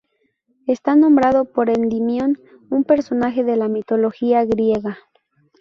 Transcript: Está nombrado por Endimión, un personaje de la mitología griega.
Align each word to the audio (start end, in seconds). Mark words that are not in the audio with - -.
Está 0.65 0.95
nombrado 0.95 1.45
por 1.45 1.69
Endimión, 1.69 2.39
un 2.71 2.83
personaje 2.83 3.43
de 3.43 3.55
la 3.55 3.67
mitología 3.67 4.43
griega. 4.45 4.97